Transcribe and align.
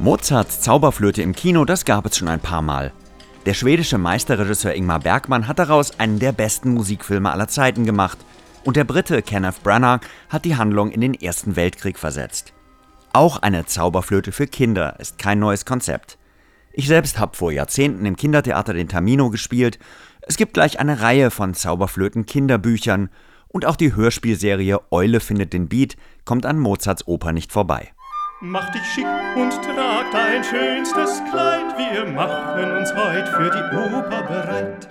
Mozarts 0.00 0.62
Zauberflöte 0.62 1.20
im 1.20 1.34
Kino, 1.34 1.66
das 1.66 1.84
gab 1.84 2.06
es 2.06 2.16
schon 2.16 2.28
ein 2.28 2.40
paar 2.40 2.62
Mal. 2.62 2.90
Der 3.44 3.52
schwedische 3.52 3.98
Meisterregisseur 3.98 4.74
Ingmar 4.74 5.00
Bergmann 5.00 5.46
hat 5.46 5.58
daraus 5.58 6.00
einen 6.00 6.18
der 6.18 6.32
besten 6.32 6.72
Musikfilme 6.72 7.30
aller 7.30 7.48
Zeiten 7.48 7.84
gemacht. 7.84 8.16
Und 8.64 8.78
der 8.78 8.84
Brite 8.84 9.20
Kenneth 9.20 9.62
Branagh 9.62 10.00
hat 10.30 10.46
die 10.46 10.56
Handlung 10.56 10.90
in 10.90 11.02
den 11.02 11.12
Ersten 11.12 11.54
Weltkrieg 11.54 11.98
versetzt. 11.98 12.54
Auch 13.12 13.42
eine 13.42 13.66
Zauberflöte 13.66 14.32
für 14.32 14.46
Kinder 14.46 14.98
ist 14.98 15.18
kein 15.18 15.38
neues 15.38 15.66
Konzept. 15.66 16.16
Ich 16.72 16.86
selbst 16.86 17.18
habe 17.18 17.36
vor 17.36 17.52
Jahrzehnten 17.52 18.06
im 18.06 18.16
Kindertheater 18.16 18.72
den 18.72 18.88
Tamino 18.88 19.28
gespielt. 19.28 19.78
Es 20.22 20.38
gibt 20.38 20.54
gleich 20.54 20.80
eine 20.80 21.02
Reihe 21.02 21.30
von 21.30 21.52
Zauberflöten-Kinderbüchern 21.52 23.10
und 23.48 23.66
auch 23.66 23.76
die 23.76 23.94
Hörspielserie 23.94 24.80
Eule 24.90 25.20
findet 25.20 25.52
den 25.52 25.68
Beat 25.68 25.98
kommt 26.24 26.46
an 26.46 26.58
Mozarts 26.58 27.06
Oper 27.06 27.32
nicht 27.32 27.52
vorbei. 27.52 27.90
Mach 28.42 28.70
dich 28.72 28.84
schick 28.86 29.04
und 29.36 29.50
trag 29.50 30.10
dein 30.12 30.42
schönstes 30.42 31.20
Kleid, 31.30 31.76
wir 31.76 32.10
machen 32.10 32.72
uns 32.78 32.90
heut 32.94 33.28
für 33.28 33.50
die 33.50 33.76
Oper 33.76 34.22
bereit. 34.22 34.88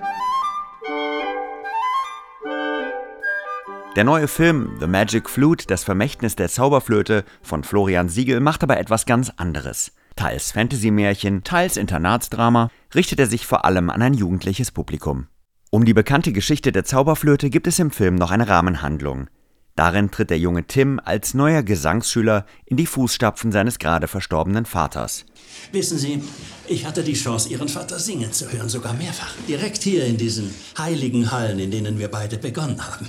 Der 3.95 4.03
neue 4.03 4.27
Film 4.27 4.77
The 4.79 4.85
Magic 4.85 5.27
Flute, 5.27 5.65
das 5.65 5.83
Vermächtnis 5.83 6.35
der 6.35 6.49
Zauberflöte 6.49 7.25
von 7.41 7.63
Florian 7.63 8.07
Siegel 8.07 8.39
macht 8.39 8.61
aber 8.61 8.77
etwas 8.79 9.07
ganz 9.07 9.31
anderes. 9.37 9.93
Teils 10.15 10.51
Fantasy-Märchen, 10.51 11.43
teils 11.43 11.75
Internatsdrama, 11.75 12.69
richtet 12.93 13.19
er 13.19 13.25
sich 13.25 13.47
vor 13.47 13.65
allem 13.65 13.89
an 13.89 14.03
ein 14.03 14.13
jugendliches 14.13 14.69
Publikum. 14.69 15.25
Um 15.71 15.85
die 15.85 15.95
bekannte 15.95 16.33
Geschichte 16.33 16.71
der 16.71 16.85
Zauberflöte 16.85 17.49
gibt 17.49 17.65
es 17.65 17.79
im 17.79 17.89
Film 17.89 18.13
noch 18.13 18.29
eine 18.29 18.47
Rahmenhandlung. 18.47 19.27
Darin 19.75 20.11
tritt 20.11 20.29
der 20.29 20.39
junge 20.39 20.65
Tim 20.65 20.99
als 21.03 21.33
neuer 21.33 21.63
Gesangsschüler 21.63 22.45
in 22.65 22.75
die 22.75 22.85
Fußstapfen 22.85 23.51
seines 23.51 23.79
gerade 23.79 24.07
verstorbenen 24.07 24.65
Vaters. 24.65 25.25
Wissen 25.71 25.97
Sie, 25.97 26.21
ich 26.67 26.85
hatte 26.85 27.03
die 27.03 27.13
Chance, 27.13 27.49
Ihren 27.49 27.69
Vater 27.69 27.97
singen 27.97 28.33
zu 28.33 28.51
hören, 28.51 28.67
sogar 28.67 28.93
mehrfach. 28.93 29.33
Direkt 29.47 29.81
hier 29.83 30.05
in 30.05 30.17
diesen 30.17 30.53
heiligen 30.77 31.31
Hallen, 31.31 31.59
in 31.59 31.71
denen 31.71 31.97
wir 31.97 32.09
beide 32.09 32.37
begonnen 32.37 32.85
haben. 32.85 33.07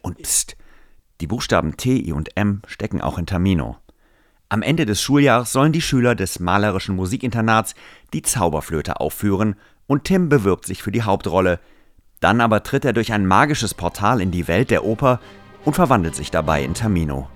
Und 0.00 0.22
pst, 0.22 0.56
die 1.20 1.26
Buchstaben 1.26 1.76
T, 1.76 1.96
I 1.96 2.12
und 2.12 2.36
M 2.36 2.62
stecken 2.66 3.00
auch 3.00 3.18
in 3.18 3.26
Tamino. 3.26 3.76
Am 4.48 4.62
Ende 4.62 4.86
des 4.86 5.02
Schuljahres 5.02 5.52
sollen 5.52 5.72
die 5.72 5.82
Schüler 5.82 6.14
des 6.14 6.40
malerischen 6.40 6.96
Musikinternats 6.96 7.74
die 8.14 8.22
Zauberflöte 8.22 8.98
aufführen 8.98 9.56
und 9.86 10.04
Tim 10.04 10.30
bewirbt 10.30 10.64
sich 10.64 10.82
für 10.82 10.92
die 10.92 11.02
Hauptrolle. 11.02 11.60
Dann 12.20 12.40
aber 12.40 12.62
tritt 12.62 12.84
er 12.86 12.94
durch 12.94 13.12
ein 13.12 13.26
magisches 13.26 13.74
Portal 13.74 14.22
in 14.22 14.30
die 14.30 14.48
Welt 14.48 14.70
der 14.70 14.84
Oper 14.84 15.20
und 15.68 15.74
verwandelt 15.74 16.14
sich 16.14 16.30
dabei 16.30 16.64
in 16.64 16.72
Tamino. 16.72 17.28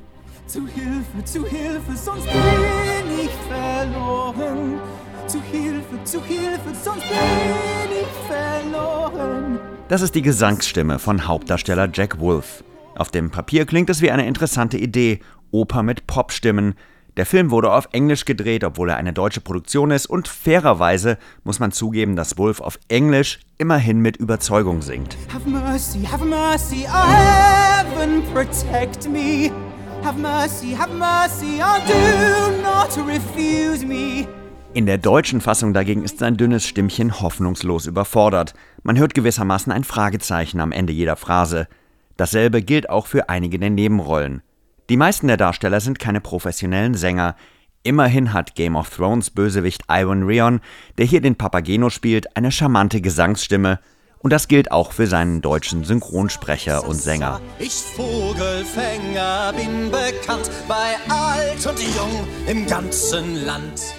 Zu 0.46 0.66
Hilfe, 0.66 1.22
zu 1.22 1.46
Hilfe, 1.46 1.94
sonst 1.94 2.24
bin 2.24 3.24
ich 3.24 3.30
verloren. 3.46 4.80
Zu 5.26 5.38
Hilfe, 5.42 6.02
zu 6.04 6.24
Hilfe, 6.24 6.74
sonst 6.82 7.06
bin 7.10 7.92
ich 8.00 8.08
verloren. 8.26 9.60
Das 9.88 10.00
ist 10.00 10.14
die 10.14 10.22
Gesangsstimme 10.22 10.98
von 10.98 11.28
Hauptdarsteller 11.28 11.90
Jack 11.92 12.20
Wolf. 12.20 12.64
Auf 12.94 13.10
dem 13.10 13.30
Papier 13.30 13.66
klingt 13.66 13.90
es 13.90 14.00
wie 14.00 14.10
eine 14.10 14.26
interessante 14.26 14.78
Idee, 14.78 15.20
Oper 15.50 15.82
mit 15.82 16.06
Popstimmen. 16.06 16.74
Der 17.18 17.26
Film 17.26 17.50
wurde 17.50 17.70
auf 17.70 17.90
Englisch 17.92 18.24
gedreht, 18.24 18.64
obwohl 18.64 18.88
er 18.88 18.96
eine 18.96 19.12
deutsche 19.12 19.42
Produktion 19.42 19.90
ist, 19.90 20.06
und 20.06 20.28
fairerweise 20.28 21.18
muss 21.44 21.58
man 21.58 21.70
zugeben, 21.70 22.16
dass 22.16 22.38
Wolf 22.38 22.62
auf 22.62 22.78
Englisch 22.88 23.40
immerhin 23.58 24.00
mit 24.00 24.16
Überzeugung 24.16 24.80
singt. 24.80 25.18
Have 25.30 25.46
mercy, 25.46 26.04
have 26.04 26.24
mercy, 26.24 26.86
oh 26.88 27.12
heaven, 27.12 28.22
protect 28.32 29.10
me. 29.10 29.50
Have 30.02 30.18
mercy, 30.18 30.74
have 30.74 30.90
mercy, 30.94 31.60
oh 31.62 31.80
do 31.86 32.62
not 32.62 32.96
refuse 33.06 33.84
me. 33.84 34.26
In 34.72 34.86
der 34.86 34.96
deutschen 34.96 35.42
Fassung 35.42 35.74
dagegen 35.74 36.04
ist 36.04 36.18
sein 36.18 36.38
dünnes 36.38 36.66
Stimmchen 36.66 37.20
hoffnungslos 37.20 37.84
überfordert. 37.84 38.54
Man 38.84 38.98
hört 38.98 39.14
gewissermaßen 39.14 39.70
ein 39.70 39.84
Fragezeichen 39.84 40.60
am 40.60 40.72
Ende 40.72 40.94
jeder 40.94 41.16
Phrase. 41.16 41.68
Dasselbe 42.16 42.62
gilt 42.62 42.88
auch 42.88 43.06
für 43.06 43.28
einige 43.28 43.58
der 43.58 43.68
Nebenrollen. 43.68 44.40
Die 44.88 44.96
meisten 44.96 45.28
der 45.28 45.36
Darsteller 45.36 45.80
sind 45.80 46.00
keine 46.00 46.20
professionellen 46.20 46.94
Sänger. 46.94 47.36
Immerhin 47.84 48.32
hat 48.32 48.56
Game 48.56 48.74
of 48.74 48.90
Thrones 48.90 49.30
Bösewicht 49.30 49.84
Iron 49.88 50.24
Rion, 50.24 50.60
der 50.98 51.06
hier 51.06 51.20
den 51.20 51.36
Papageno 51.36 51.88
spielt, 51.88 52.36
eine 52.36 52.50
charmante 52.50 53.00
Gesangsstimme. 53.00 53.78
Und 54.18 54.32
das 54.32 54.48
gilt 54.48 54.70
auch 54.70 54.92
für 54.92 55.06
seinen 55.06 55.40
deutschen 55.40 55.84
Synchronsprecher 55.84 56.86
und 56.86 56.96
Sänger. 56.96 57.40
Ich 57.58 57.72
Vogelfänger 57.72 59.52
bin 59.56 59.90
bekannt 59.90 60.50
bei 60.68 60.94
alt 61.12 61.64
und 61.66 61.80
jung 61.80 62.26
im 62.46 62.66
ganzen 62.66 63.44
Land. 63.44 63.94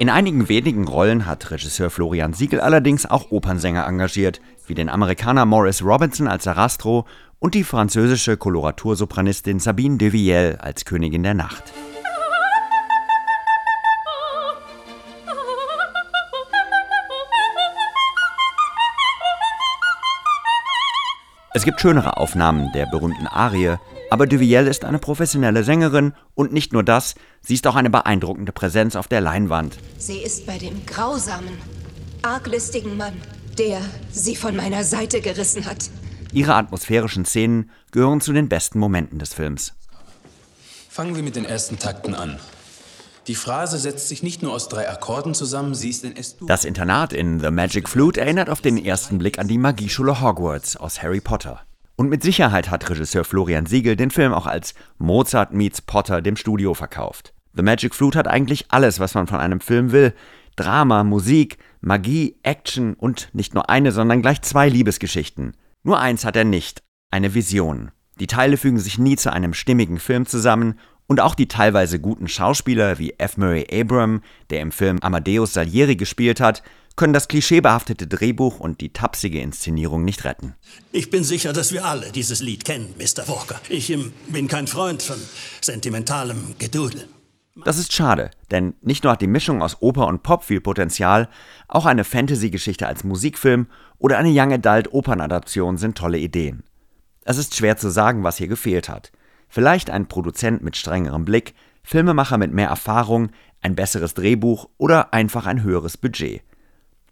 In 0.00 0.10
einigen 0.10 0.48
wenigen 0.48 0.86
Rollen 0.86 1.26
hat 1.26 1.50
Regisseur 1.50 1.90
Florian 1.90 2.32
Siegel 2.32 2.60
allerdings 2.60 3.04
auch 3.04 3.32
Opernsänger 3.32 3.84
engagiert, 3.84 4.40
wie 4.68 4.74
den 4.74 4.88
Amerikaner 4.88 5.44
Morris 5.44 5.82
Robinson 5.82 6.28
als 6.28 6.44
Sarastro 6.44 7.04
und 7.38 7.54
die 7.54 7.64
französische 7.64 8.36
Koloratursopranistin 8.36 9.60
Sabine 9.60 9.98
de 9.98 10.10
Viel 10.10 10.58
als 10.60 10.84
Königin 10.84 11.22
der 11.22 11.34
Nacht. 11.34 11.72
Es 21.54 21.64
gibt 21.64 21.80
schönere 21.80 22.18
Aufnahmen 22.18 22.70
der 22.72 22.86
berühmten 22.86 23.26
Arie, 23.26 23.76
aber 24.10 24.26
de 24.26 24.38
Viel 24.38 24.66
ist 24.66 24.84
eine 24.84 24.98
professionelle 24.98 25.64
Sängerin 25.64 26.14
und 26.34 26.52
nicht 26.52 26.72
nur 26.72 26.84
das, 26.84 27.14
sie 27.40 27.54
ist 27.54 27.66
auch 27.66 27.74
eine 27.74 27.90
beeindruckende 27.90 28.52
Präsenz 28.52 28.96
auf 28.96 29.08
der 29.08 29.20
Leinwand. 29.20 29.76
Sie 29.98 30.18
ist 30.18 30.46
bei 30.46 30.58
dem 30.58 30.86
grausamen, 30.86 31.58
arglistigen 32.22 32.96
Mann, 32.96 33.14
der 33.58 33.80
sie 34.12 34.36
von 34.36 34.54
meiner 34.54 34.84
Seite 34.84 35.20
gerissen 35.20 35.66
hat. 35.66 35.90
Ihre 36.32 36.54
atmosphärischen 36.54 37.24
Szenen 37.24 37.70
gehören 37.90 38.20
zu 38.20 38.32
den 38.32 38.48
besten 38.48 38.78
Momenten 38.78 39.18
des 39.18 39.34
Films. 39.34 39.74
Fangen 40.88 41.16
wir 41.16 41.22
mit 41.22 41.36
den 41.36 41.44
ersten 41.44 41.78
Takten 41.78 42.14
an. 42.14 42.38
Die 43.28 43.34
Phrase 43.34 43.78
setzt 43.78 44.08
sich 44.08 44.22
nicht 44.22 44.42
nur 44.42 44.54
aus 44.54 44.68
drei 44.68 44.88
Akkorden 44.88 45.34
zusammen, 45.34 45.74
sie 45.74 45.90
ist 45.90 46.02
in 46.02 46.16
S-Dur. 46.16 46.48
Das 46.48 46.64
Internat 46.64 47.12
in 47.12 47.40
The 47.40 47.50
Magic 47.50 47.88
Flute 47.88 48.20
erinnert 48.20 48.48
auf 48.48 48.62
den 48.62 48.82
ersten 48.82 49.18
Blick 49.18 49.38
an 49.38 49.48
die 49.48 49.58
Magieschule 49.58 50.22
Hogwarts 50.22 50.76
aus 50.76 51.02
Harry 51.02 51.20
Potter. 51.20 51.60
Und 51.96 52.08
mit 52.08 52.22
Sicherheit 52.22 52.70
hat 52.70 52.88
Regisseur 52.88 53.24
Florian 53.24 53.66
Siegel 53.66 53.96
den 53.96 54.10
Film 54.10 54.32
auch 54.32 54.46
als 54.46 54.72
Mozart 54.96 55.52
meets 55.52 55.82
Potter 55.82 56.22
dem 56.22 56.36
Studio 56.36 56.72
verkauft. 56.72 57.34
The 57.54 57.62
Magic 57.62 57.94
Flute 57.94 58.18
hat 58.18 58.28
eigentlich 58.28 58.66
alles, 58.70 58.98
was 58.98 59.14
man 59.14 59.26
von 59.26 59.40
einem 59.40 59.60
Film 59.60 59.92
will. 59.92 60.14
Drama, 60.56 61.04
Musik, 61.04 61.58
Magie, 61.80 62.36
Action 62.42 62.94
und 62.94 63.28
nicht 63.34 63.52
nur 63.52 63.68
eine, 63.68 63.92
sondern 63.92 64.22
gleich 64.22 64.40
zwei 64.42 64.68
Liebesgeschichten. 64.68 65.54
Nur 65.82 66.00
eins 66.00 66.24
hat 66.24 66.36
er 66.36 66.44
nicht, 66.44 66.82
eine 67.10 67.34
Vision. 67.34 67.90
Die 68.20 68.26
Teile 68.26 68.56
fügen 68.56 68.78
sich 68.78 68.98
nie 68.98 69.16
zu 69.16 69.32
einem 69.32 69.54
stimmigen 69.54 69.98
Film 69.98 70.26
zusammen 70.26 70.78
und 71.06 71.20
auch 71.20 71.34
die 71.34 71.48
teilweise 71.48 72.00
guten 72.00 72.28
Schauspieler 72.28 72.98
wie 72.98 73.14
F. 73.18 73.36
Murray 73.36 73.66
Abram, 73.72 74.22
der 74.50 74.60
im 74.60 74.72
Film 74.72 74.98
Amadeus 75.00 75.54
Salieri 75.54 75.96
gespielt 75.96 76.40
hat, 76.40 76.62
können 76.96 77.12
das 77.12 77.28
klischeebehaftete 77.28 78.08
Drehbuch 78.08 78.58
und 78.58 78.80
die 78.80 78.92
tapsige 78.92 79.40
Inszenierung 79.40 80.04
nicht 80.04 80.24
retten. 80.24 80.54
Ich 80.90 81.10
bin 81.10 81.22
sicher, 81.22 81.52
dass 81.52 81.72
wir 81.72 81.84
alle 81.84 82.10
dieses 82.10 82.40
Lied 82.40 82.64
kennen, 82.64 82.92
Mr. 82.98 83.28
Walker. 83.28 83.60
Ich 83.68 83.88
ähm, 83.90 84.12
bin 84.28 84.48
kein 84.48 84.66
Freund 84.66 85.02
von 85.02 85.16
sentimentalem 85.60 86.56
Gedudel. 86.58 87.08
Das 87.64 87.78
ist 87.78 87.92
schade, 87.92 88.30
denn 88.50 88.74
nicht 88.82 89.02
nur 89.02 89.12
hat 89.12 89.20
die 89.20 89.26
Mischung 89.26 89.62
aus 89.62 89.82
Oper 89.82 90.06
und 90.06 90.22
Pop 90.22 90.44
viel 90.44 90.60
Potenzial, 90.60 91.28
auch 91.66 91.86
eine 91.86 92.04
Fantasy-Geschichte 92.04 92.86
als 92.86 93.02
Musikfilm 93.02 93.66
oder 93.98 94.18
eine 94.18 94.30
Young 94.32 94.52
Adult 94.52 94.92
Opernadaption 94.92 95.76
sind 95.76 95.98
tolle 95.98 96.18
Ideen. 96.18 96.62
Es 97.24 97.36
ist 97.36 97.56
schwer 97.56 97.76
zu 97.76 97.90
sagen, 97.90 98.22
was 98.22 98.36
hier 98.36 98.48
gefehlt 98.48 98.88
hat. 98.88 99.10
Vielleicht 99.48 99.90
ein 99.90 100.06
Produzent 100.06 100.62
mit 100.62 100.76
strengerem 100.76 101.24
Blick, 101.24 101.54
Filmemacher 101.82 102.38
mit 102.38 102.52
mehr 102.52 102.68
Erfahrung, 102.68 103.30
ein 103.60 103.74
besseres 103.74 104.14
Drehbuch 104.14 104.68
oder 104.78 105.12
einfach 105.12 105.46
ein 105.46 105.62
höheres 105.62 105.96
Budget. 105.96 106.42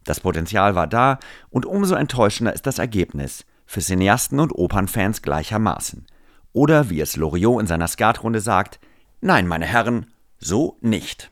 Das 0.05 0.21
Potenzial 0.21 0.75
war 0.75 0.87
da 0.87 1.19
und 1.51 1.67
umso 1.67 1.97
enttäuschender 1.97 2.53
ist 2.53 2.67
das 2.67 2.79
Ergebnis, 2.79 3.45
für 3.67 3.81
Cineasten 3.81 4.39
und 4.39 4.53
Opernfans 4.53 5.23
gleichermaßen. 5.23 6.07
Oder 6.53 6.89
wie 6.89 7.01
es 7.01 7.17
Loriot 7.17 7.61
in 7.61 7.67
seiner 7.67 7.89
Skatrunde 7.89 8.41
sagt, 8.41 8.79
nein, 9.21 9.49
meine 9.49 9.67
Herren, 9.67 10.07
so 10.39 10.79
nicht. 10.81 11.31